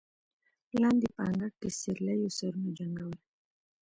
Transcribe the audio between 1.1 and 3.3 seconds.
په انګړ کې سېرليو سرونه جنګول.